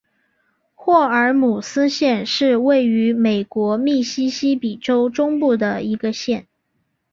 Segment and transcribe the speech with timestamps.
[0.73, 6.47] 霍尔姆斯县是位于美国密西西比州中部的一个县。